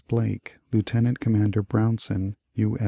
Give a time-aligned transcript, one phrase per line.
[0.07, 0.89] Blake, Lieut.
[1.19, 2.75] Commander Brownson, U.